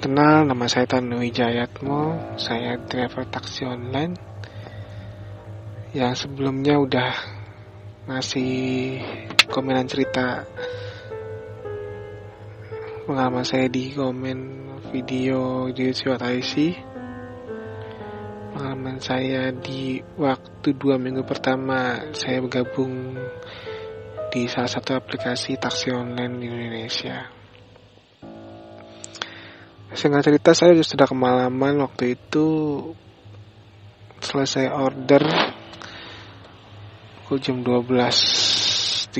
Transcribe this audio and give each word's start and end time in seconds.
Kenal, 0.00 0.48
nama 0.48 0.64
saya 0.64 0.88
Tanu 0.88 1.20
Wijayatmo. 1.20 2.32
Saya 2.40 2.80
driver 2.88 3.20
taksi 3.28 3.68
online 3.68 4.16
yang 5.92 6.16
sebelumnya 6.16 6.80
udah 6.80 7.12
ngasih 8.08 8.96
komenan 9.52 9.84
cerita 9.84 10.48
pengalaman 13.04 13.44
saya 13.44 13.68
di 13.68 13.92
komen 13.92 14.38
video 14.88 15.68
di 15.68 15.92
IC 15.92 16.54
pengalaman 18.56 19.04
saya 19.04 19.52
di 19.52 20.00
waktu 20.16 20.80
dua 20.80 20.96
minggu 20.96 21.28
pertama 21.28 22.08
saya 22.16 22.40
bergabung 22.40 23.20
di 24.32 24.48
salah 24.48 24.72
satu 24.72 24.96
aplikasi 24.96 25.60
taksi 25.60 25.92
online 25.92 26.40
di 26.40 26.48
Indonesia. 26.48 27.39
Singkat 29.90 30.22
cerita 30.22 30.54
saya 30.54 30.78
sudah 30.86 31.02
kemalaman 31.02 31.82
waktu 31.82 32.14
itu 32.14 32.46
selesai 34.22 34.70
order 34.70 35.26
pukul 37.18 37.42
jam 37.42 37.58
12.30 37.66 39.10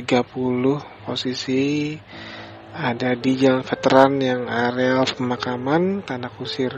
posisi 1.03 1.91
ada 2.71 3.11
di 3.19 3.31
jalan 3.35 3.67
veteran 3.67 4.15
yang 4.23 4.47
area 4.47 5.03
pemakaman 5.03 6.07
Tanah 6.07 6.31
Kusir. 6.39 6.71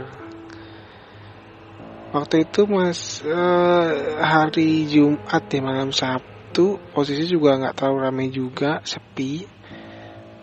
Waktu 2.18 2.50
itu 2.50 2.66
mas 2.66 3.22
eh, 3.22 3.90
hari 4.18 4.90
Jumat 4.90 5.46
ya 5.54 5.62
malam 5.62 5.94
Sabtu 5.94 6.82
posisi 6.98 7.30
juga 7.30 7.62
nggak 7.62 7.78
terlalu 7.78 7.98
ramai 8.10 8.34
juga 8.34 8.82
sepi 8.82 9.46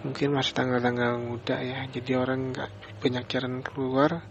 mungkin 0.01 0.33
masih 0.33 0.53
tanggal-tanggal 0.56 1.20
muda 1.20 1.56
ya. 1.61 1.84
Jadi 1.89 2.12
orang 2.17 2.53
nggak 2.53 2.70
banyak 3.01 3.25
jalan 3.29 3.55
keluar. 3.61 4.25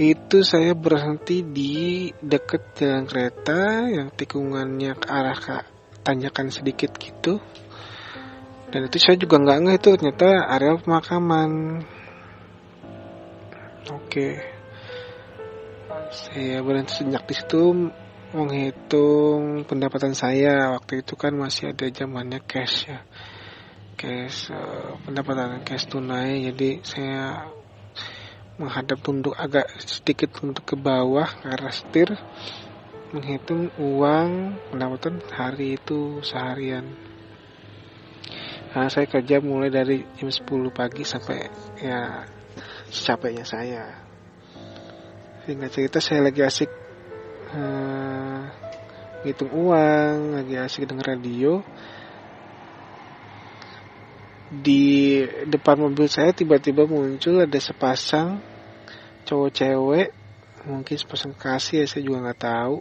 Itu 0.00 0.40
saya 0.46 0.72
berhenti 0.72 1.44
di 1.44 2.08
deket 2.22 2.78
jalan 2.78 3.04
kereta 3.04 3.90
yang 3.90 4.08
tikungannya 4.14 4.96
ke 4.96 5.06
arah 5.10 5.36
ke 5.36 5.56
tanjakan 6.00 6.48
sedikit 6.48 6.94
gitu. 6.96 7.42
Dan 8.70 8.86
itu 8.86 8.96
saya 9.02 9.18
juga 9.18 9.42
nggak 9.42 9.58
ngeh 9.66 9.76
itu 9.76 9.88
ternyata 9.98 10.28
area 10.46 10.78
pemakaman. 10.78 11.82
Oke. 13.90 14.38
Saya 16.10 16.62
berhenti 16.62 17.02
sejak 17.02 17.26
di 17.26 17.34
situ 17.34 17.62
menghitung 18.30 19.66
pendapatan 19.66 20.14
saya. 20.14 20.70
Waktu 20.78 21.02
itu 21.02 21.18
kan 21.18 21.34
masih 21.34 21.74
ada 21.74 21.90
zamannya 21.90 22.40
cash 22.46 22.86
ya 22.86 23.02
cash 24.00 24.48
uh, 24.48 24.96
pendapatan 25.04 25.60
cash 25.60 25.84
tunai. 25.84 26.48
Jadi 26.48 26.80
saya 26.80 27.52
menghadap 28.56 29.04
tunduk 29.04 29.36
agak 29.36 29.68
sedikit 29.84 30.32
untuk 30.40 30.64
ke 30.64 30.76
bawah 30.80 31.28
arah 31.44 31.72
setir 31.72 32.16
menghitung 33.12 33.68
uang 33.76 34.56
pendapatan 34.72 35.20
hari 35.28 35.76
itu 35.76 36.24
seharian. 36.24 36.88
Nah, 38.70 38.86
saya 38.86 39.10
kerja 39.10 39.42
mulai 39.42 39.66
dari 39.66 40.06
jam 40.14 40.30
10 40.30 40.46
pagi 40.70 41.02
sampai 41.02 41.50
ya 41.82 42.22
secapeknya 42.86 43.42
saya. 43.42 43.84
Sehingga 45.42 45.66
cerita 45.66 45.98
saya 45.98 46.30
lagi 46.30 46.40
asik 46.46 46.70
uh, 47.50 48.46
uang 49.50 50.38
lagi 50.38 50.54
asik 50.54 50.86
denger 50.86 51.18
radio 51.18 51.60
di 54.50 55.22
depan 55.46 55.78
mobil 55.78 56.10
saya 56.10 56.34
tiba-tiba 56.34 56.82
muncul 56.82 57.38
ada 57.38 57.58
sepasang 57.62 58.42
cowok 59.22 59.50
cewek 59.54 60.08
mungkin 60.66 60.96
sepasang 60.98 61.38
kasih 61.38 61.84
ya 61.84 61.86
saya 61.86 62.02
juga 62.02 62.18
nggak 62.26 62.42
tahu. 62.42 62.76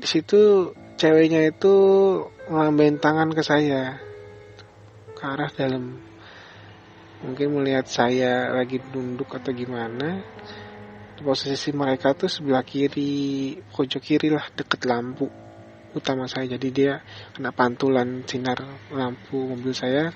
Di 0.00 0.06
situ 0.10 0.72
ceweknya 0.98 1.46
itu 1.46 1.74
ngelambain 2.50 2.98
tangan 2.98 3.30
ke 3.30 3.42
saya 3.46 4.02
ke 5.14 5.22
arah 5.22 5.54
dalam. 5.54 6.02
Mungkin 7.22 7.52
melihat 7.54 7.86
saya 7.86 8.50
lagi 8.50 8.82
nunduk 8.90 9.30
atau 9.30 9.54
gimana 9.54 10.24
posisi 11.20 11.68
mereka 11.76 12.16
tuh 12.16 12.32
sebelah 12.32 12.64
kiri 12.64 13.52
pojok 13.76 14.00
kiri 14.00 14.32
lah 14.32 14.48
deket 14.56 14.88
lampu 14.88 15.28
utama 15.94 16.26
saya. 16.26 16.58
Jadi 16.58 16.68
dia 16.74 17.04
kena 17.36 17.54
pantulan 17.54 18.24
sinar 18.26 18.58
lampu 18.90 19.36
mobil 19.36 19.76
saya 19.76 20.10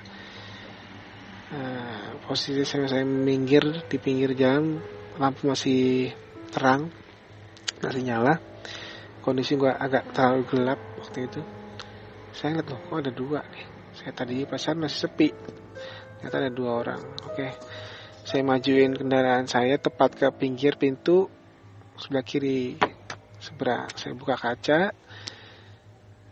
Nah, 1.54 2.18
posisi 2.26 2.66
saya, 2.66 2.90
saya 2.90 3.06
minggir 3.06 3.86
di 3.86 3.96
pinggir 4.02 4.34
jalan, 4.34 4.82
lampu 5.22 5.46
masih 5.46 6.10
terang, 6.50 6.90
masih 7.78 8.02
nyala. 8.02 8.42
Kondisi 9.22 9.54
gua 9.54 9.78
agak 9.78 10.10
terlalu 10.10 10.42
gelap 10.50 10.80
waktu 10.98 11.30
itu. 11.30 11.40
Saya 12.34 12.58
lihat 12.58 12.74
loh, 12.74 12.80
kok 12.90 12.98
ada 13.06 13.12
dua 13.14 13.40
nih. 13.46 13.66
Saya 13.94 14.10
tadi 14.10 14.42
pasar 14.50 14.74
masih 14.74 15.06
sepi. 15.06 15.30
Ternyata 16.18 16.36
ada 16.42 16.50
dua 16.50 16.70
orang. 16.82 17.02
Oke, 17.22 17.54
saya 18.26 18.42
majuin 18.42 18.98
kendaraan 18.98 19.46
saya 19.46 19.78
tepat 19.78 20.18
ke 20.18 20.26
pinggir 20.34 20.74
pintu 20.74 21.30
sebelah 21.94 22.26
kiri 22.26 22.74
seberang. 23.38 23.86
Saya 23.94 24.18
buka 24.18 24.34
kaca. 24.34 24.90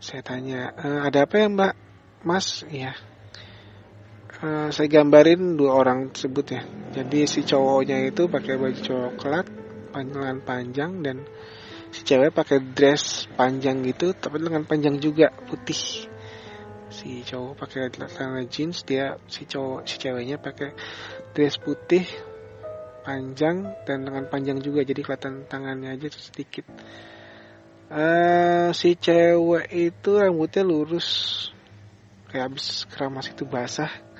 Saya 0.03 0.19
tanya, 0.19 0.75
e, 0.75 0.87
ada 1.07 1.23
apa 1.23 1.35
ya 1.39 1.47
mbak? 1.47 1.73
Mas, 2.27 2.67
iya 2.67 2.91
uh, 4.43 4.69
saya 4.69 4.87
gambarin 4.91 5.55
dua 5.55 5.71
orang 5.79 6.11
tersebut 6.11 6.45
ya. 6.51 6.61
Jadi 6.93 7.25
si 7.25 7.41
cowoknya 7.47 8.03
itu 8.05 8.29
pakai 8.29 8.59
baju 8.59 8.77
coklat, 8.77 9.47
panjang 9.95 10.39
panjang 10.43 10.91
dan 11.01 11.17
si 11.89 12.05
cewek 12.05 12.35
pakai 12.35 12.61
dress 12.61 13.25
panjang 13.33 13.81
gitu, 13.87 14.13
tapi 14.13 14.43
lengan 14.43 14.67
panjang 14.67 14.99
juga 14.99 15.31
putih. 15.31 16.11
Si 16.93 17.25
cowok 17.25 17.57
pakai 17.57 17.89
celana 17.89 18.45
jeans, 18.45 18.85
dia 18.85 19.17
si 19.25 19.49
cowok 19.49 19.89
si 19.89 19.97
ceweknya 19.97 20.37
pakai 20.37 20.77
dress 21.33 21.57
putih 21.57 22.05
panjang 23.01 23.73
dan 23.89 24.05
lengan 24.05 24.29
panjang 24.29 24.61
juga, 24.61 24.85
jadi 24.85 25.01
kelihatan 25.01 25.49
tangannya 25.49 25.97
aja 25.97 26.13
sedikit. 26.13 26.69
Uh, 27.93 28.69
si 28.73 28.97
cewek 28.97 29.69
itu 29.69 30.17
rambutnya 30.17 30.65
lurus 30.65 31.09
kayak 32.33 32.49
habis 32.49 32.89
keramas 32.89 33.29
itu 33.29 33.45
basah 33.45 34.12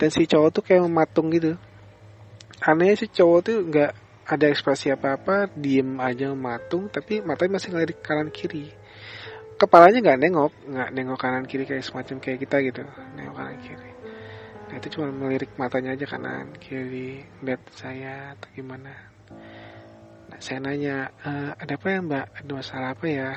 dan 0.00 0.08
si 0.08 0.24
cowok 0.24 0.48
tuh 0.48 0.62
kayak 0.64 0.88
mematung 0.88 1.28
gitu. 1.28 1.60
Anehnya 2.64 2.96
si 2.96 3.06
cowok 3.12 3.40
tuh 3.44 3.56
nggak 3.68 3.92
ada 4.24 4.46
ekspresi 4.48 4.88
apa-apa 4.88 5.52
diem 5.52 6.00
aja 6.00 6.32
mematung 6.32 6.88
tapi 6.88 7.20
matanya 7.20 7.60
masih 7.60 7.68
ngelirik 7.76 8.00
kanan 8.00 8.32
kiri. 8.32 8.72
Kepalanya 9.60 10.00
nggak 10.00 10.20
nengok 10.24 10.52
nggak 10.72 10.88
nengok 10.96 11.18
kanan 11.20 11.44
kiri 11.44 11.68
kayak 11.68 11.84
semacam 11.84 12.16
kayak 12.16 12.38
kita 12.48 12.56
gitu. 12.64 12.82
Nengok 13.12 13.36
kanan 13.36 13.58
kiri. 13.60 13.90
Nah 14.72 14.74
itu 14.80 14.88
cuma 14.96 15.12
melirik 15.12 15.52
matanya 15.60 15.92
aja 15.92 16.06
kanan 16.08 16.56
kiri 16.56 17.20
lihat 17.44 17.60
saya 17.76 18.32
atau 18.40 18.48
gimana? 18.56 18.96
Nah 20.32 20.38
saya 20.40 20.64
nanya 20.64 21.12
e, 21.20 21.30
ada 21.60 21.76
apa 21.76 21.86
ya 21.92 21.98
mbak? 22.00 22.26
Ada 22.40 22.52
masalah 22.56 22.88
apa 22.96 23.06
ya 23.10 23.28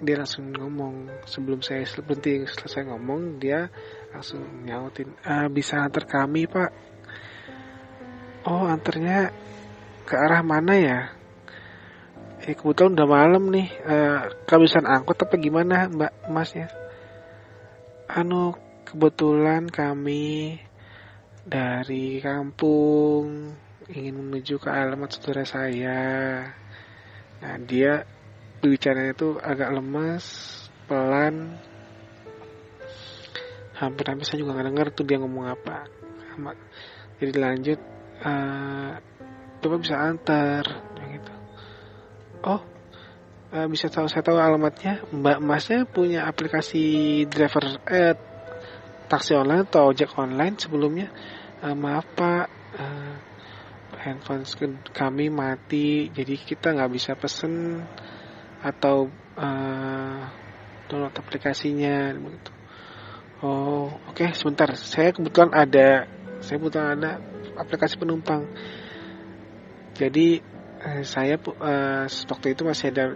dia 0.00 0.16
langsung 0.18 0.50
ngomong. 0.50 1.24
Sebelum 1.28 1.60
saya 1.60 1.84
berhenti 2.00 2.44
selesai 2.48 2.88
ngomong 2.88 3.36
dia 3.38 3.68
langsung 4.10 4.42
nyautin 4.64 5.12
ah, 5.24 5.46
bisa 5.52 5.80
antar 5.80 6.08
kami 6.08 6.48
pak. 6.48 6.70
Oh 8.48 8.64
antarnya 8.64 9.30
ke 10.08 10.16
arah 10.16 10.40
mana 10.40 10.74
ya? 10.74 11.00
Eh 12.40 12.56
kebetulan 12.56 12.96
udah 12.96 13.08
malam 13.08 13.52
nih. 13.52 13.68
Uh, 13.84 14.32
kehabisan 14.48 14.88
angkot 14.88 15.20
apa 15.20 15.36
gimana 15.36 15.92
mbak 15.92 16.12
masnya? 16.32 16.72
Anu 18.08 18.56
kebetulan 18.88 19.68
kami 19.68 20.56
dari 21.44 22.18
kampung 22.24 23.52
ingin 23.92 24.16
menuju 24.16 24.56
ke 24.56 24.72
alamat 24.72 25.12
saudara 25.12 25.44
saya. 25.44 26.00
Nah 27.44 27.56
dia 27.60 28.08
bicaranya 28.68 29.16
itu 29.16 29.40
agak 29.40 29.72
lemas, 29.72 30.24
pelan. 30.84 31.56
Hampir-hampir 33.80 34.28
saya 34.28 34.44
juga 34.44 34.60
nggak 34.60 34.68
dengar 34.68 34.86
tuh 34.92 35.04
dia 35.08 35.16
ngomong 35.16 35.48
apa. 35.48 35.88
Jadi 37.16 37.32
lanjut, 37.36 37.80
uh, 38.20 39.00
coba 39.64 39.76
bisa 39.80 39.96
antar, 39.96 40.64
gitu. 41.08 41.32
Oh, 42.44 42.60
uh, 43.56 43.66
bisa 43.72 43.88
tahu 43.88 44.08
saya 44.08 44.20
tahu 44.20 44.36
alamatnya. 44.36 45.04
Mbak 45.08 45.38
Masnya 45.40 45.78
punya 45.88 46.28
aplikasi 46.28 47.24
driver 47.28 47.80
eh 47.88 48.16
taksi 49.08 49.32
online 49.36 49.64
atau 49.64 49.88
ojek 49.88 50.12
online 50.20 50.60
sebelumnya. 50.60 51.08
Uh, 51.60 51.76
maaf 51.76 52.08
Pak, 52.16 52.46
uh, 52.76 53.16
handphone 54.00 54.48
kami 54.96 55.28
mati, 55.28 56.08
jadi 56.08 56.34
kita 56.40 56.72
nggak 56.72 56.92
bisa 56.92 57.12
pesen 57.20 57.84
atau 58.60 59.08
uh, 59.40 60.20
download 60.86 61.16
aplikasinya 61.16 62.12
begitu. 62.16 62.52
oh 63.40 63.88
oke 64.08 64.20
okay, 64.20 64.36
sebentar 64.36 64.68
saya 64.76 65.16
kebetulan 65.16 65.52
ada 65.56 66.04
saya 66.44 66.56
kebetulan 66.60 66.88
ada 67.00 67.10
aplikasi 67.56 67.96
penumpang 67.96 68.44
jadi 70.00 70.40
eh, 70.80 71.02
saya 71.04 71.36
uh, 71.36 72.08
waktu 72.08 72.46
itu 72.56 72.62
masih 72.64 72.88
ada 72.88 73.12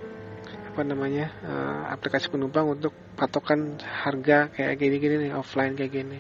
apa 0.75 0.82
namanya 0.85 1.32
uh, 1.47 1.94
aplikasi 1.94 2.29
penumpang 2.29 2.67
untuk 2.67 2.93
patokan 3.14 3.79
harga 3.81 4.50
kayak 4.50 4.75
gini-gini 4.75 5.31
nih 5.31 5.32
offline 5.32 5.79
kayak 5.79 5.93
gini. 5.94 6.19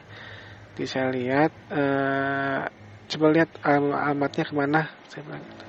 Jadi 0.72 0.86
saya 0.86 1.10
lihat 1.10 1.52
uh, 1.74 2.70
coba 3.10 3.26
lihat 3.34 3.50
al 3.66 3.92
alamatnya 3.92 4.46
ke 4.46 4.54
mana 4.54 4.88
saya 5.10 5.26
bilang 5.26 5.42
gitu. 5.42 5.64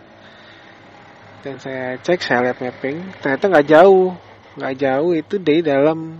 Dan 1.45 1.61
saya 1.61 1.93
cek 2.01 2.25
saya 2.25 2.49
lihat 2.49 2.57
mapping 2.57 3.21
ternyata 3.21 3.45
nggak 3.53 3.69
jauh. 3.69 4.17
Nggak 4.57 4.75
jauh 4.81 5.11
itu 5.13 5.35
dari 5.37 5.61
dalam 5.61 6.17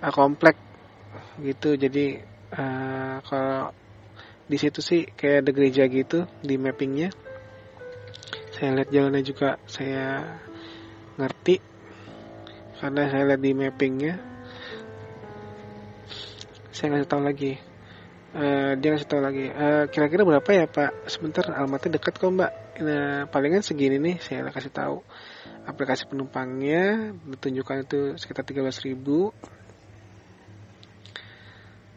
uh, 0.00 0.08
komplek 0.08 0.56
gitu. 1.36 1.76
Jadi 1.76 2.16
uh, 2.56 3.20
kalau 3.20 3.76
di 4.48 4.56
situ 4.56 4.80
sih 4.80 5.04
kayak 5.04 5.44
ada 5.44 5.50
gereja 5.52 5.84
gitu 5.84 6.24
di 6.40 6.56
mappingnya. 6.56 7.12
Saya 8.56 8.80
lihat 8.80 8.88
jalannya 8.88 9.20
juga 9.20 9.60
saya 9.68 10.24
ngerti 11.20 11.60
karena 12.80 13.12
saya 13.12 13.22
lihat 13.28 13.42
di 13.44 13.52
mappingnya. 13.52 14.14
Saya 16.72 16.96
ngasih 16.96 17.10
tahu 17.12 17.20
lagi 17.20 17.60
uh, 18.36 18.72
dia 18.76 18.88
ngasih 18.92 19.08
tahu 19.08 19.20
lagi 19.20 19.48
kira 19.52 19.88
kira-kira 19.88 20.22
berapa 20.24 20.50
ya 20.52 20.64
pak? 20.68 21.08
Sebentar 21.08 21.44
alamatnya 21.52 21.96
dekat 22.00 22.16
kok 22.16 22.32
mbak. 22.32 22.52
Nah, 22.82 23.28
palingan 23.28 23.62
segini 23.62 24.00
nih 24.00 24.16
saya 24.20 24.48
kasih 24.48 24.72
tahu. 24.72 25.04
Aplikasi 25.68 26.10
penumpangnya 26.10 27.14
ditunjukkan 27.28 27.86
itu 27.86 28.00
sekitar 28.18 28.42
13 28.42 28.86
ribu. 28.88 29.30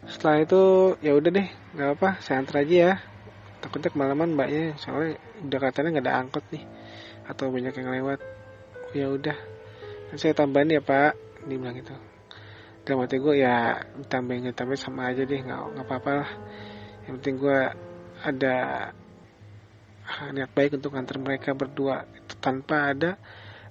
Setelah 0.06 0.38
itu 0.46 0.62
ya 1.02 1.18
udah 1.18 1.32
deh 1.34 1.48
nggak 1.74 1.90
apa 1.98 2.10
saya 2.22 2.44
antar 2.44 2.62
aja 2.62 2.76
ya. 2.76 2.94
Takutnya 3.64 3.90
kemalaman 3.90 4.38
mbaknya 4.38 4.78
soalnya 4.78 5.18
udah 5.42 5.60
katanya 5.60 5.90
nggak 5.98 6.06
ada 6.06 6.16
angkot 6.22 6.46
nih 6.54 6.64
atau 7.26 7.50
banyak 7.50 7.74
yang 7.74 7.90
lewat. 8.02 8.20
Ya 8.94 9.10
udah 9.10 9.38
saya 10.16 10.38
tambahin 10.38 10.78
ya 10.78 10.82
pak. 10.86 11.18
Dia 11.46 11.58
bilang 11.58 11.78
gitu 11.78 12.15
dalam 12.86 13.02
hati 13.02 13.18
gue 13.18 13.42
ya 13.42 13.82
tambahin 14.06 14.54
tambahin 14.54 14.78
sama 14.78 15.10
aja 15.10 15.26
deh 15.26 15.42
nggak 15.42 15.62
nggak 15.74 15.86
apa-apa 15.90 16.12
lah. 16.22 16.30
Yang 17.10 17.14
penting 17.20 17.36
gue 17.42 17.60
ada 18.22 18.58
niat 20.32 20.52
baik 20.54 20.78
untuk 20.78 20.94
nganter 20.94 21.18
mereka 21.18 21.58
berdua. 21.58 22.06
Itu 22.14 22.38
tanpa 22.38 22.94
ada 22.94 23.18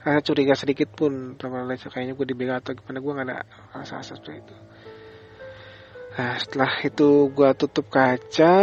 rasa 0.05 0.21
curiga 0.21 0.53
sedikit 0.59 0.93
pun 0.93 1.39
terlalu 1.39 1.81
kayaknya 1.81 2.13
gue 2.13 2.27
dibegal 2.29 2.61
atau 2.61 2.77
gimana 2.77 2.99
gue 3.01 3.13
nggak 3.15 3.29
ada 3.31 3.39
rasa-rasa 3.73 4.19
seperti 4.19 4.43
itu. 4.43 4.57
Nah 6.15 6.35
setelah 6.39 6.73
itu 6.85 7.11
gue 7.31 7.51
tutup 7.59 7.87
kaca, 7.91 8.55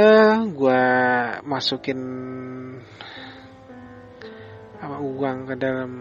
gue 0.45 0.83
masukin 1.47 1.99
apa 4.81 4.97
uang 4.99 5.37
ke 5.51 5.55
dalam 5.59 5.91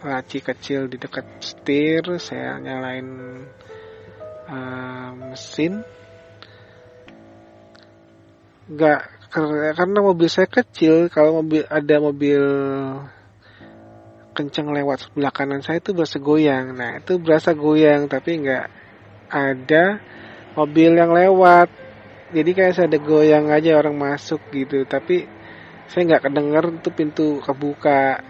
laci 0.00 0.40
kecil 0.40 0.88
di 0.88 0.96
dekat 0.96 1.26
setir, 1.44 2.16
saya 2.16 2.56
nyalain 2.56 3.08
uh, 4.50 5.10
mesin. 5.14 5.86
Gak 8.70 9.00
karena 9.30 9.98
mobil 10.02 10.26
saya 10.26 10.50
kecil, 10.50 11.06
kalau 11.06 11.42
mobil 11.42 11.62
ada 11.70 12.02
mobil 12.02 12.42
kenceng 14.34 14.74
lewat 14.74 15.06
sebelah 15.06 15.30
kanan 15.30 15.62
saya 15.62 15.78
itu 15.78 15.94
berasa 15.94 16.18
goyang. 16.18 16.74
Nah 16.74 16.98
itu 16.98 17.22
berasa 17.22 17.54
goyang 17.54 18.10
tapi 18.10 18.42
nggak 18.42 18.66
ada 19.30 20.02
mobil 20.58 20.98
yang 20.98 21.14
lewat 21.14 21.70
jadi 22.30 22.50
kayak 22.54 22.74
saya 22.74 22.86
ada 22.90 22.98
goyang 22.98 23.46
aja 23.50 23.78
orang 23.78 23.94
masuk 23.98 24.42
gitu 24.54 24.82
tapi 24.86 25.26
saya 25.90 26.06
nggak 26.06 26.30
kedenger 26.30 26.64
tuh 26.82 26.94
pintu 26.94 27.26
kebuka 27.42 28.22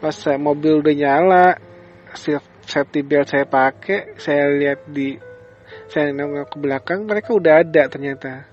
pas 0.00 0.16
saya 0.16 0.40
mobil 0.40 0.80
udah 0.80 0.94
nyala 0.96 1.46
safety 2.70 3.02
belt 3.02 3.26
saya 3.26 3.50
pakai 3.50 4.14
saya 4.22 4.46
lihat 4.54 4.86
di 4.86 5.18
saya 5.90 6.14
nengok 6.14 6.54
ke 6.54 6.56
belakang 6.62 7.02
mereka 7.02 7.34
udah 7.34 7.66
ada 7.66 7.90
ternyata. 7.90 8.46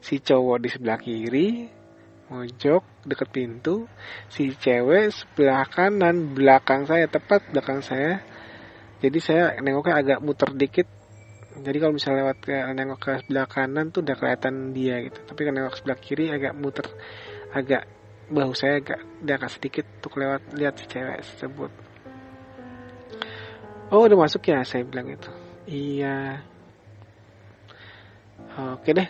Si 0.00 0.24
cowok 0.24 0.56
di 0.64 0.68
sebelah 0.72 0.96
kiri 0.96 1.68
mojok 2.32 3.04
deket 3.04 3.28
pintu. 3.28 3.84
Si 4.32 4.56
cewek 4.56 5.12
sebelah 5.12 5.68
kanan 5.68 6.32
belakang 6.32 6.88
saya 6.88 7.04
tepat 7.12 7.52
belakang 7.52 7.84
saya. 7.84 8.24
Jadi 9.04 9.18
saya 9.20 9.60
nengoknya 9.60 10.00
agak 10.00 10.18
muter 10.24 10.56
dikit. 10.56 10.88
Jadi 11.56 11.76
kalau 11.80 11.92
misalnya 11.96 12.24
lewat 12.24 12.38
ke 12.40 12.52
nengok 12.52 13.00
ke 13.00 13.12
sebelah 13.24 13.46
kanan 13.48 13.92
tuh 13.92 14.00
udah 14.00 14.16
kelihatan 14.16 14.72
dia 14.72 15.04
gitu. 15.04 15.20
Tapi 15.28 15.40
kalau 15.44 15.56
nengok 15.60 15.72
ke 15.76 15.78
sebelah 15.84 15.98
kiri 16.00 16.24
agak 16.32 16.52
muter 16.56 16.88
agak 17.52 17.84
bahu 18.26 18.52
saya 18.56 18.82
agak 18.82 19.00
agak 19.22 19.50
sedikit 19.52 19.86
untuk 20.00 20.18
lewat 20.18 20.42
lihat 20.56 20.74
si 20.80 20.84
cewek 20.90 21.22
tersebut 21.22 21.70
oh 23.90 24.06
udah 24.06 24.18
masuk 24.18 24.42
ya 24.50 24.62
saya 24.66 24.82
bilang 24.86 25.10
itu 25.10 25.30
iya. 25.66 26.40
Oke 28.56 28.96
deh. 28.96 29.04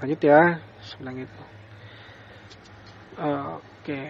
Lanjut 0.00 0.20
ya 0.24 0.56
sebelah 0.80 1.12
itu 1.12 1.42
oke. 3.20 4.00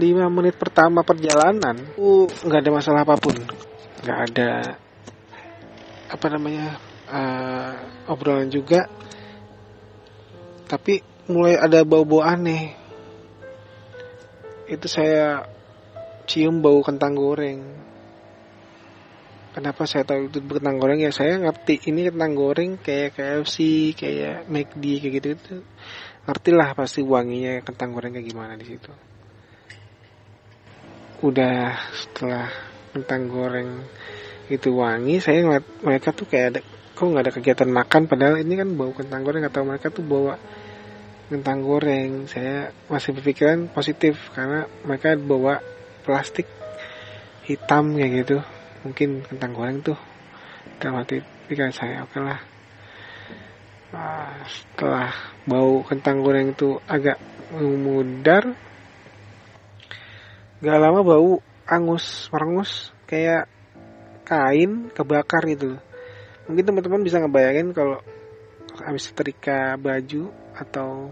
Lima 0.00 0.32
menit 0.32 0.56
pertama 0.56 1.04
perjalanan 1.04 1.76
uh. 2.00 2.24
nggak 2.24 2.60
ada 2.64 2.72
masalah 2.72 3.00
apa 3.04 3.20
pun. 3.20 3.36
Nggak 4.00 4.18
ada 4.32 4.50
apa 6.08 6.26
namanya 6.32 6.80
uh, 7.12 7.72
obrolan 8.08 8.48
juga. 8.48 8.88
Tapi 10.64 11.02
mulai 11.28 11.60
ada 11.60 11.84
bau-bau 11.84 12.24
aneh. 12.24 12.72
Itu 14.70 14.86
saya 14.88 15.44
cium 16.24 16.62
bau 16.62 16.80
kentang 16.80 17.18
goreng 17.18 17.89
kenapa 19.50 19.82
saya 19.86 20.06
tahu 20.06 20.30
itu 20.30 20.38
kentang 20.42 20.78
goreng? 20.78 20.98
Ya 21.02 21.10
saya 21.10 21.38
ngerti. 21.38 21.90
Ini 21.90 22.10
kentang 22.10 22.32
goreng 22.38 22.70
kayak 22.78 23.18
KFC 23.18 23.56
kayak 23.98 24.46
McD 24.46 24.84
kayak 25.02 25.12
gitu 25.20 25.28
itu 25.34 25.54
ngerti 26.26 26.50
lah 26.54 26.76
pasti 26.76 27.00
wanginya 27.02 27.64
kentang 27.66 27.90
goreng 27.90 28.14
kayak 28.14 28.26
gimana 28.30 28.54
di 28.54 28.66
situ. 28.66 28.92
Udah 31.26 31.76
setelah 31.92 32.48
kentang 32.94 33.30
goreng 33.30 33.68
itu 34.50 34.74
wangi 34.74 35.22
saya 35.22 35.46
ngeliat 35.46 35.66
mereka 35.86 36.10
tuh 36.10 36.26
kayak 36.26 36.46
ada 36.54 36.60
kok 36.94 37.06
nggak 37.06 37.24
ada 37.26 37.32
kegiatan 37.34 37.70
makan? 37.70 38.02
Padahal 38.06 38.36
ini 38.42 38.54
kan 38.54 38.68
bau 38.76 38.92
kentang 38.94 39.22
goreng 39.26 39.44
atau 39.46 39.66
mereka 39.66 39.90
tuh 39.90 40.06
bawa 40.06 40.38
kentang 41.30 41.62
goreng. 41.62 42.26
Saya 42.30 42.70
masih 42.86 43.14
berpikiran 43.14 43.70
positif 43.70 44.30
karena 44.34 44.66
mereka 44.86 45.14
bawa 45.18 45.58
plastik 46.02 46.46
hitam 47.46 47.98
kayak 47.98 48.12
gitu 48.24 48.38
mungkin 48.86 49.24
kentang 49.26 49.52
goreng 49.52 49.80
tuh. 49.84 49.98
Dalam 50.80 51.00
hati 51.00 51.20
pikiran 51.50 51.74
saya 51.74 52.06
oke 52.06 52.14
okay 52.14 52.22
lah 52.22 52.40
nah, 53.90 54.38
setelah 54.46 55.10
bau 55.50 55.82
kentang 55.82 56.22
goreng 56.22 56.54
itu 56.54 56.78
agak 56.86 57.18
memudar 57.50 58.54
gak 60.62 60.78
lama 60.78 61.02
bau 61.02 61.42
angus 61.66 62.30
merengus 62.30 62.94
kayak 63.10 63.50
kain 64.22 64.94
kebakar 64.94 65.42
gitu. 65.50 65.74
Mungkin 66.46 66.64
teman-teman 66.70 67.02
bisa 67.02 67.18
ngebayangin 67.18 67.74
kalau 67.74 67.98
habis 68.78 69.10
setrika 69.10 69.74
baju 69.74 70.30
atau 70.54 71.10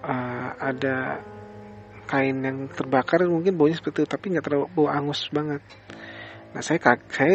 uh, 0.00 0.50
ada 0.56 1.20
kain 2.08 2.40
yang 2.40 2.72
terbakar 2.72 3.28
mungkin 3.28 3.60
baunya 3.60 3.76
seperti 3.76 4.04
itu 4.04 4.08
tapi 4.08 4.32
nggak 4.32 4.44
terlalu 4.48 4.66
bau 4.72 4.88
angus 4.88 5.28
banget 5.28 5.60
nah 6.52 6.62
saya 6.64 6.78
kaget 6.80 7.08
saya 7.12 7.34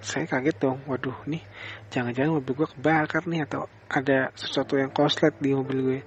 saya 0.00 0.24
kaget 0.24 0.56
dong. 0.56 0.80
Waduh 0.88 1.28
nih 1.28 1.44
jangan-jangan 1.92 2.40
mobil 2.40 2.64
gue 2.64 2.68
kebakar 2.72 3.28
nih 3.28 3.44
atau 3.44 3.68
ada 3.90 4.32
sesuatu 4.32 4.80
yang 4.80 4.88
koslet 4.90 5.36
di 5.36 5.52
mobil 5.52 5.78
gue. 5.84 6.00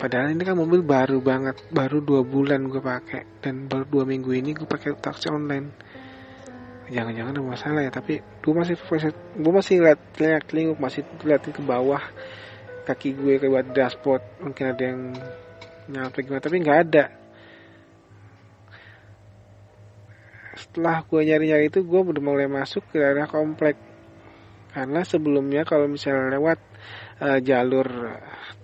Padahal 0.00 0.32
ini 0.32 0.42
kan 0.44 0.56
mobil 0.56 0.80
baru 0.80 1.20
banget 1.20 1.60
baru 1.68 2.00
dua 2.00 2.24
bulan 2.24 2.64
gue 2.68 2.80
pakai 2.80 3.44
dan 3.44 3.68
baru 3.68 3.84
dua 3.84 4.04
minggu 4.08 4.32
ini 4.32 4.56
gue 4.56 4.64
pakai 4.64 4.96
taksi 4.96 5.28
online. 5.28 5.68
Jangan-jangan 6.86 7.34
ada 7.36 7.42
masalah 7.44 7.80
ya 7.84 7.92
tapi 7.92 8.24
gue 8.24 8.52
masih 8.56 8.76
gue 9.36 9.52
masih 9.52 9.76
lihat 9.84 10.00
lihat 10.16 10.44
lingkup 10.56 10.78
masih 10.80 11.02
liatin 11.20 11.52
ke 11.52 11.60
bawah 11.60 12.00
kaki 12.88 13.12
gue 13.12 13.36
ke 13.36 13.46
buat 13.52 13.68
dashboard. 13.76 14.24
Mungkin 14.40 14.64
ada 14.64 14.82
yang 14.82 15.00
nyampe 15.86 16.24
gimana 16.24 16.42
tapi 16.42 16.56
nggak 16.62 16.78
ada 16.88 17.04
setelah 20.56 21.04
gue 21.04 21.20
nyari-nyari 21.20 21.68
itu 21.68 21.84
gue 21.84 22.00
udah 22.00 22.24
mulai 22.24 22.48
masuk 22.48 22.88
ke 22.90 22.98
daerah 22.98 23.28
komplek. 23.28 23.76
Karena 24.72 25.04
sebelumnya 25.04 25.64
kalau 25.64 25.88
misalnya 25.88 26.36
lewat 26.36 26.58
uh, 27.20 27.38
jalur 27.40 27.86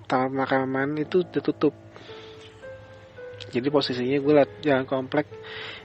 taman 0.09 0.45
makaman 0.45 0.97
itu 1.01 1.25
ditutup 1.25 1.73
jadi 3.51 3.69
posisinya 3.69 4.17
gue 4.23 4.33
liat 4.39 4.51
jalan 4.63 4.87
komplek 4.87 5.27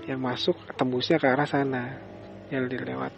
yang 0.05 0.21
masuk 0.21 0.55
tembusnya 0.77 1.17
ke 1.17 1.25
arah 1.25 1.47
sana. 1.47 1.97
Yang 2.47 2.77
dilewat 2.77 3.13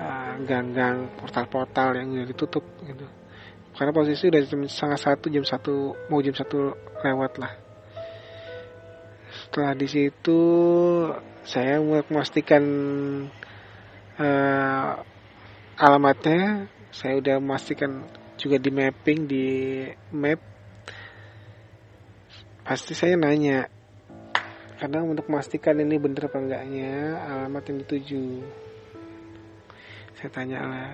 uh, 0.00 0.34
gang-gang 0.42 1.12
portal-portal 1.20 2.00
yang 2.00 2.08
udah 2.16 2.26
ditutup 2.26 2.64
gitu. 2.82 3.04
Karena 3.76 3.92
posisi 3.94 4.26
udah 4.26 4.42
jam 4.42 4.66
setengah 4.66 5.00
satu 5.00 5.26
jam 5.30 5.44
satu 5.46 5.94
mau 6.08 6.18
jam 6.24 6.34
satu 6.34 6.74
lewat 7.04 7.32
lah. 7.38 7.52
Setelah 9.30 9.72
di 9.78 9.86
situ 9.86 10.40
saya 11.44 11.80
memastikan 11.80 12.64
uh, 14.20 14.90
alamatnya. 15.80 16.68
Saya 16.90 17.22
udah 17.22 17.38
memastikan 17.38 18.02
juga 18.34 18.58
di 18.58 18.70
mapping 18.74 19.20
di 19.30 19.46
map. 20.10 20.40
Pasti 22.66 22.94
saya 22.94 23.14
nanya 23.14 23.66
karena 24.80 25.04
untuk 25.04 25.28
memastikan 25.28 25.76
ini 25.76 26.00
bener 26.00 26.32
apa 26.32 26.40
enggaknya 26.40 27.20
alamat 27.28 27.62
yang 27.68 27.78
dituju? 27.84 28.40
Saya 30.16 30.30
tanya 30.32 30.58
lah. 30.64 30.92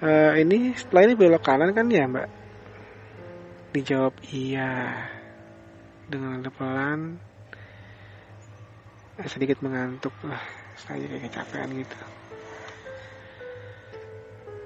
E, 0.00 0.08
ini 0.40 0.72
setelah 0.72 1.04
ini 1.04 1.12
belok 1.12 1.44
kanan 1.44 1.76
kan 1.76 1.92
ya 1.92 2.08
mbak? 2.08 2.32
Dijawab 3.76 4.16
iya. 4.32 5.04
Dengan 6.08 6.48
pelan 6.48 7.20
sedikit 9.28 9.60
mengantuk. 9.60 10.14
Lah 10.24 10.40
saya 10.78 11.04
kayak 11.04 11.22
kecapean 11.28 11.70
gitu. 11.76 11.96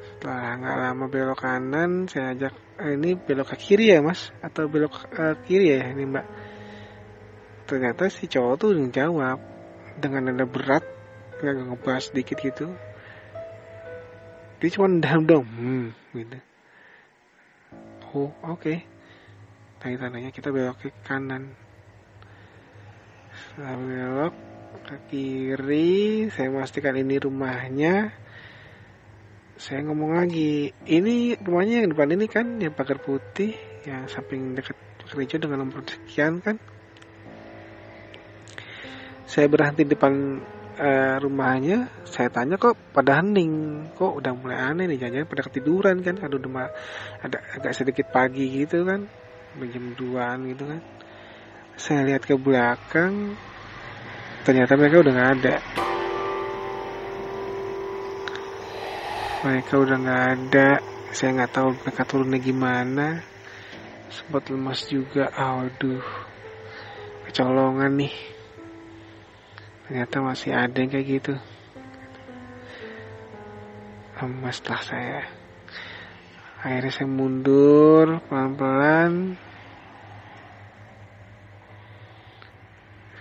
Setelah 0.06 0.56
nggak 0.56 0.76
lama 0.80 1.04
belok 1.12 1.38
kanan 1.44 2.08
saya 2.08 2.32
ajak 2.32 2.54
eh, 2.80 2.96
ini 2.96 3.18
belok 3.18 3.52
ke 3.52 3.56
kiri 3.58 3.92
ya 3.92 4.00
mas? 4.00 4.30
Atau 4.40 4.70
belok 4.70 5.10
ke 5.10 5.22
uh, 5.22 5.34
kiri 5.44 5.76
ya 5.76 5.92
ini 5.92 6.04
mbak? 6.08 6.26
Ternyata 7.66 8.08
si 8.08 8.30
cowok 8.30 8.54
tuh 8.56 8.70
jawab 8.94 9.42
dengan 9.98 10.30
nada 10.30 10.46
berat 10.46 10.84
nggak 11.42 11.54
ngebahas 11.68 12.04
sedikit 12.08 12.38
gitu. 12.40 12.72
Dia 14.56 14.68
cuma 14.72 14.88
dalam 15.02 15.28
dong 15.28 15.44
hmm 15.44 15.86
gitu. 16.16 16.38
Oh 18.16 18.32
oke. 18.46 18.62
Okay. 18.62 18.78
tanya 19.76 20.08
tandanya 20.08 20.32
kita 20.32 20.48
belok 20.48 20.80
ke 20.80 20.88
kanan 21.04 21.52
setelah 23.56 23.80
belok 23.80 24.34
ke 24.84 24.96
kiri 25.08 26.28
saya 26.28 26.52
memastikan 26.52 26.92
ini 26.92 27.16
rumahnya. 27.16 28.12
Saya 29.56 29.80
ngomong 29.80 30.12
lagi 30.12 30.76
ini 30.84 31.32
rumahnya 31.40 31.80
yang 31.80 31.96
depan 31.96 32.12
ini 32.12 32.28
kan 32.28 32.60
yang 32.60 32.76
pagar 32.76 33.00
putih 33.00 33.56
yang 33.88 34.12
samping 34.12 34.52
dekat 34.52 34.76
gereja 35.08 35.40
dengan 35.40 35.64
nomor 35.64 35.88
sekian 35.88 36.44
kan? 36.44 36.60
Saya 39.24 39.48
berhenti 39.48 39.88
di 39.88 39.96
depan 39.96 40.36
uh, 40.76 41.16
rumahnya 41.16 42.04
saya 42.04 42.28
tanya 42.28 42.60
kok 42.60 42.76
pada 42.92 43.24
hening 43.24 43.88
kok 43.96 44.20
udah 44.20 44.36
mulai 44.36 44.68
aneh 44.68 44.84
nih 44.84 45.00
jangan 45.00 45.24
pada 45.24 45.48
ketiduran 45.48 46.04
kan? 46.04 46.20
Aduh 46.20 46.36
udah 46.44 46.68
ada 47.24 47.40
agak 47.56 47.72
sedikit 47.72 48.12
pagi 48.12 48.52
gitu 48.52 48.84
kan 48.84 49.08
jam 49.56 49.96
duaan 49.96 50.44
gitu 50.44 50.68
kan 50.68 50.84
saya 51.76 52.08
lihat 52.08 52.24
ke 52.24 52.34
belakang 52.40 53.36
ternyata 54.42 54.74
mereka 54.80 55.04
udah 55.04 55.12
nggak 55.12 55.32
ada. 55.40 55.56
Mereka 59.44 59.72
udah 59.76 59.96
nggak 60.00 60.24
ada. 60.32 60.68
Saya 61.12 61.30
nggak 61.36 61.52
tahu 61.52 61.68
mereka 61.84 62.02
turunnya 62.08 62.40
gimana. 62.40 63.20
Sempat 64.08 64.48
lemas 64.48 64.88
juga. 64.88 65.28
Aduh 65.36 66.02
kecolongan 67.28 67.92
nih. 68.00 68.14
Ternyata 69.86 70.16
masih 70.24 70.50
ada 70.56 70.76
yang 70.80 70.90
kayak 70.90 71.06
gitu. 71.06 71.34
Lemas 74.16 74.58
lah 74.64 74.82
saya. 74.82 75.22
Akhirnya 76.64 76.90
saya 76.90 77.06
mundur 77.06 78.18
pelan-pelan 78.26 79.36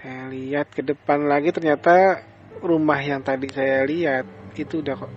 saya 0.05 0.29
lihat 0.29 0.69
ke 0.69 0.85
depan 0.85 1.25
lagi 1.25 1.49
ternyata 1.49 2.21
rumah 2.61 3.01
yang 3.01 3.25
tadi 3.25 3.49
saya 3.49 3.81
lihat 3.89 4.53
itu 4.53 4.85
udah 4.85 4.93
kok 5.01 5.09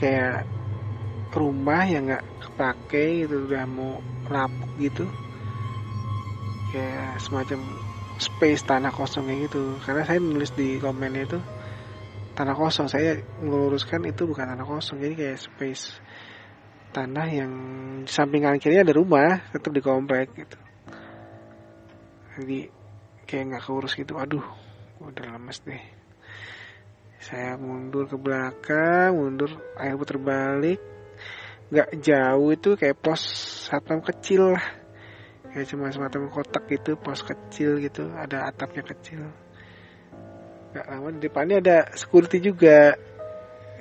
kayak 0.00 0.48
rumah 1.36 1.84
yang 1.84 2.08
nggak 2.08 2.24
kepake 2.40 3.28
gitu 3.28 3.44
udah 3.44 3.68
mau 3.68 4.00
lapuk 4.32 4.72
gitu. 4.80 5.04
Kayak 6.72 7.20
semacam 7.20 7.60
space 8.16 8.64
tanah 8.64 8.88
kosong 8.88 9.28
kayak 9.28 9.52
gitu. 9.52 9.76
Karena 9.84 10.00
saya 10.08 10.16
nulis 10.16 10.56
di 10.56 10.80
komennya 10.80 11.28
itu 11.28 11.38
tanah 12.32 12.56
kosong. 12.56 12.88
Saya 12.88 13.20
meluruskan 13.44 14.00
itu 14.08 14.24
bukan 14.24 14.48
tanah 14.48 14.64
kosong 14.64 14.96
jadi 14.96 15.12
kayak 15.12 15.38
space 15.44 16.00
tanah 16.96 17.28
yang 17.28 17.52
di 18.08 18.08
samping 18.08 18.48
kanan 18.48 18.56
kiri 18.56 18.80
ada 18.80 18.96
rumah 18.96 19.44
tetap 19.52 19.76
di 19.76 19.84
komplek 19.84 20.32
gitu. 20.32 20.56
Jadi 22.40 22.80
kayak 23.26 23.44
nggak 23.54 23.64
keurus 23.64 23.94
gitu. 23.94 24.18
Aduh 24.18 24.44
udah 25.02 25.24
lemes 25.34 25.58
deh. 25.66 25.82
Saya 27.22 27.54
mundur 27.54 28.10
ke 28.10 28.18
belakang 28.18 29.14
mundur 29.14 29.50
air 29.78 29.94
putar 29.94 30.18
balik. 30.18 30.82
Nggak 31.70 31.88
jauh 32.02 32.48
itu 32.52 32.70
kayak 32.74 32.98
pos 32.98 33.22
satpam 33.70 34.02
kecil 34.02 34.58
lah. 34.58 34.66
Kayak 35.52 35.66
cuma 35.70 35.92
semacam 35.92 36.28
kotak 36.32 36.64
gitu 36.68 36.98
pos 36.98 37.22
kecil 37.22 37.78
gitu 37.78 38.10
ada 38.12 38.50
atapnya 38.50 38.82
kecil. 38.82 39.30
Nggak 40.72 40.86
lama 40.88 41.08
di 41.14 41.20
depannya 41.22 41.56
ada 41.62 41.78
security 41.94 42.42
juga. 42.42 42.96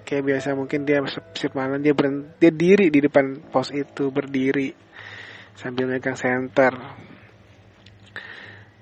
Kayak 0.02 0.24
biasa 0.28 0.58
mungkin 0.58 0.84
dia 0.84 1.00
sip 1.34 1.56
malam 1.56 1.80
dia 1.80 1.96
berhenti 1.96 2.36
dia 2.38 2.52
diri 2.52 2.92
di 2.92 3.00
depan 3.00 3.52
pos 3.52 3.72
itu 3.74 4.12
berdiri. 4.12 4.70
Sambil 5.56 5.88
megang 5.88 6.16
center 6.18 6.74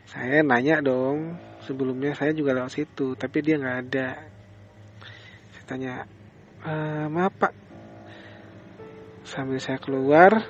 saya 0.09 0.41
nanya 0.41 0.81
dong 0.81 1.37
sebelumnya 1.61 2.17
saya 2.17 2.33
juga 2.33 2.57
lewat 2.57 2.73
situ 2.73 3.13
tapi 3.13 3.45
dia 3.45 3.61
nggak 3.61 3.79
ada. 3.85 4.09
Tanya 5.69 6.01
e, 6.65 6.73
maaf 7.13 7.33
pak. 7.37 7.53
Sambil 9.21 9.61
saya 9.61 9.77
keluar 9.77 10.41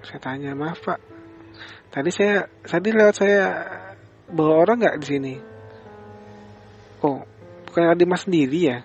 saya 0.00 0.20
tanya 0.20 0.56
maaf 0.56 0.80
pak 0.80 1.00
tadi 1.94 2.10
saya 2.10 2.50
tadi 2.66 2.90
lewat 2.90 3.14
saya 3.14 3.44
bawa 4.26 4.66
orang 4.66 4.76
nggak 4.82 4.98
di 4.98 5.06
sini? 5.06 5.34
Oh 7.06 7.22
bukan 7.70 7.84
ada 7.94 8.02
mas 8.02 8.26
sendiri 8.26 8.60
ya? 8.74 8.78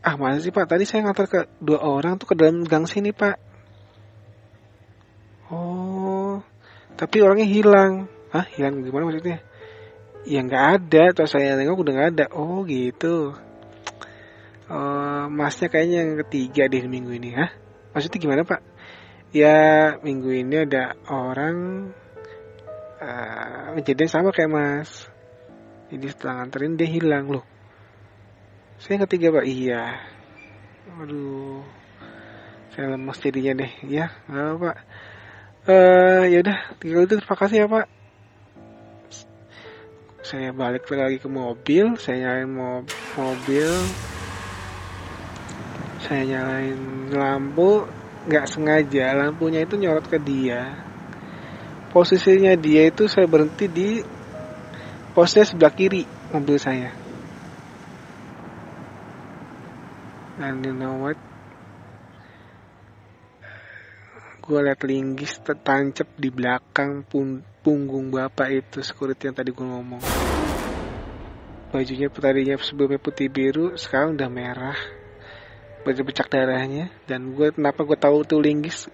Ah 0.00 0.16
mana 0.16 0.40
sih 0.40 0.48
pak? 0.48 0.64
Tadi 0.64 0.88
saya 0.88 1.04
ngantar 1.04 1.26
ke 1.28 1.40
dua 1.60 1.84
orang 1.84 2.16
tuh 2.16 2.32
ke 2.32 2.34
dalam 2.38 2.64
gang 2.64 2.88
sini 2.88 3.12
pak. 3.12 3.36
Oh 5.52 6.40
tapi 6.96 7.20
orangnya 7.20 7.44
hilang 7.44 8.08
ah 8.32 8.44
hilang 8.56 8.84
gimana 8.84 9.08
maksudnya? 9.08 9.40
Ya 10.28 10.44
nggak 10.44 10.64
ada. 10.80 11.04
Terus 11.16 11.30
saya 11.32 11.56
nengok 11.56 11.84
udah 11.86 11.92
nggak 11.94 12.10
ada. 12.16 12.26
Oh 12.36 12.64
gitu. 12.68 13.32
Uh, 14.68 15.24
masnya 15.32 15.72
kayaknya 15.72 16.04
yang 16.04 16.12
ketiga 16.26 16.68
di 16.68 16.84
minggu 16.84 17.12
ini. 17.16 17.32
Hah? 17.32 17.50
maksudnya 17.88 18.20
gimana 18.20 18.42
pak? 18.44 18.60
Ya 19.32 19.96
minggu 20.04 20.28
ini 20.28 20.64
ada 20.64 20.96
orang 21.08 21.88
uh, 23.00 23.74
kejadian 23.80 24.10
sama 24.12 24.28
kayak 24.28 24.52
mas. 24.52 25.08
Jadi 25.88 26.12
setelah 26.12 26.44
nganterin 26.44 26.76
dia 26.76 26.88
hilang 26.88 27.32
loh. 27.32 27.44
Saya 28.76 29.00
yang 29.00 29.04
ketiga 29.08 29.32
pak? 29.32 29.44
Iya. 29.48 29.84
Aduh 31.00 31.64
saya 32.76 32.94
lemas 32.94 33.18
jadinya 33.24 33.64
deh. 33.64 33.72
Ya 33.88 34.12
nggak 34.28 34.56
pak. 34.60 34.76
Uh, 35.64 36.22
ya 36.28 36.44
udah. 36.44 36.58
Tinggal 36.76 37.08
itu. 37.08 37.14
Terima 37.16 37.36
kasih 37.40 37.56
ya 37.64 37.68
pak 37.72 37.97
saya 40.22 40.50
balik 40.50 40.90
lagi 40.90 41.22
ke 41.22 41.30
mobil 41.30 41.94
saya 41.94 42.26
nyalain 42.26 42.50
mobil. 43.14 43.70
Saya 46.02 46.22
nyalain 46.26 47.10
lampu 47.14 47.86
nggak 48.26 48.46
sengaja 48.50 49.14
lampunya 49.14 49.62
itu 49.62 49.78
nyorot 49.78 50.06
ke 50.10 50.18
dia. 50.18 50.84
Posisinya 51.88 52.52
dia 52.58 52.90
itu 52.90 53.08
saya 53.08 53.24
berhenti 53.24 53.66
di 53.70 54.04
posnya 55.16 55.46
sebelah 55.46 55.72
kiri 55.72 56.04
mobil 56.34 56.58
saya. 56.60 56.92
Dan 60.38 60.62
you 60.62 60.74
know 60.76 61.02
what? 61.02 61.18
Gue 64.38 64.64
liat 64.64 64.80
linggis 64.86 65.42
tertancap 65.44 66.08
di 66.16 66.30
belakang 66.30 67.04
pun, 67.04 67.42
punggung 67.68 68.08
bapak 68.08 68.48
itu 68.64 68.80
security 68.80 69.28
yang 69.28 69.36
tadi 69.36 69.52
gue 69.52 69.60
ngomong. 69.60 70.00
Bajunya 71.68 72.08
tadinya 72.08 72.56
sebelumnya 72.64 72.96
putih 72.96 73.28
biru 73.28 73.76
sekarang 73.76 74.16
udah 74.16 74.32
merah. 74.32 74.78
Bercak 75.84 76.32
darahnya 76.32 76.88
dan 77.04 77.36
gue 77.36 77.52
kenapa 77.52 77.84
gue 77.84 78.00
tahu 78.00 78.24
tuh 78.24 78.40
linggis? 78.40 78.88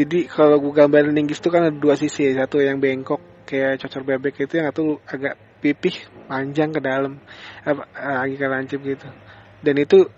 Jadi 0.00 0.32
kalau 0.32 0.56
gue 0.64 0.72
gambarin 0.72 1.12
linggis 1.12 1.44
tuh 1.44 1.52
kan 1.52 1.68
ada 1.68 1.76
dua 1.76 1.92
sisi 1.92 2.24
satu 2.32 2.64
yang 2.64 2.80
bengkok 2.80 3.44
kayak 3.44 3.84
cocor 3.84 4.00
bebek 4.00 4.48
itu 4.48 4.56
yang 4.56 4.72
satu 4.72 4.96
agak 5.04 5.36
pipih 5.60 6.00
panjang 6.24 6.72
ke 6.72 6.80
dalam. 6.80 7.20
Apa 7.68 7.84
lagi 8.24 8.40
ke 8.40 8.46
lancip 8.48 8.80
gitu. 8.80 9.12
Dan 9.60 9.76
itu 9.76 10.08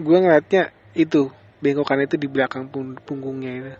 gue 0.00 0.16
ngeliatnya 0.16 0.72
itu 0.96 1.28
bengokan 1.60 2.08
itu 2.08 2.16
di 2.16 2.24
belakang 2.24 2.72
punggungnya 3.04 3.52
itu. 3.52 3.72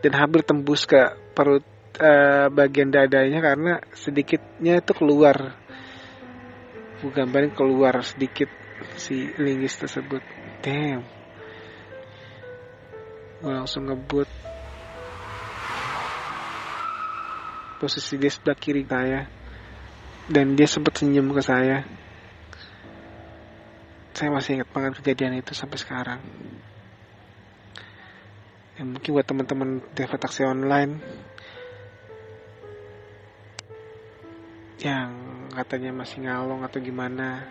Dan 0.00 0.16
hampir 0.16 0.48
tembus 0.48 0.88
ke 0.88 0.96
perut 1.36 1.75
uh, 2.00 2.46
bagian 2.52 2.92
dadanya 2.92 3.40
karena 3.40 3.72
sedikitnya 3.92 4.80
itu 4.80 4.92
keluar. 4.92 5.56
Gue 7.00 7.12
gambarin 7.12 7.52
keluar 7.52 8.00
sedikit 8.00 8.48
si 8.96 9.32
linggis 9.36 9.76
tersebut. 9.76 10.20
Damn. 10.64 11.04
Gue 13.40 13.52
langsung 13.52 13.88
ngebut. 13.88 14.28
Posisi 17.76 18.16
dia 18.16 18.32
sebelah 18.32 18.56
kiri 18.56 18.82
saya. 18.88 19.28
Dan 20.26 20.56
dia 20.58 20.66
sempat 20.66 20.96
senyum 20.96 21.30
ke 21.36 21.42
saya. 21.44 21.84
Saya 24.16 24.32
masih 24.32 24.56
ingat 24.58 24.72
banget 24.72 24.92
kejadian 25.04 25.36
itu 25.36 25.52
sampai 25.52 25.76
sekarang. 25.76 26.20
Ya 28.76 28.84
mungkin 28.84 29.12
buat 29.12 29.28
teman-teman 29.28 29.84
driver 29.92 30.16
taksi 30.20 30.44
online 30.48 31.00
yang 34.86 35.10
katanya 35.50 35.90
masih 35.90 36.22
ngalong 36.22 36.62
atau 36.62 36.78
gimana 36.78 37.42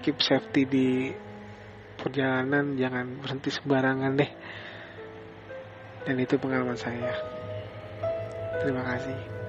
keep 0.00 0.16
safety 0.24 0.64
di 0.64 0.88
perjalanan 2.00 2.72
jangan 2.80 3.20
berhenti 3.20 3.52
sembarangan 3.52 4.12
deh. 4.16 4.32
Dan 6.02 6.16
itu 6.18 6.34
pengalaman 6.40 6.80
saya. 6.80 7.14
Terima 8.64 8.82
kasih 8.82 9.41